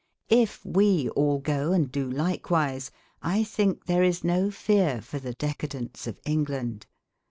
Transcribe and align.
If 0.31 0.65
we 0.65 1.09
all 1.09 1.37
go 1.37 1.73
and 1.73 1.91
do 1.91 2.09
likewise, 2.09 2.89
I 3.21 3.43
think 3.43 3.85
there 3.85 4.01
is 4.01 4.23
no 4.23 4.49
fear 4.49 4.99
for 4.99 5.19
the 5.19 5.33
decadence 5.35 6.07
of 6.07 6.19
England. 6.25 6.87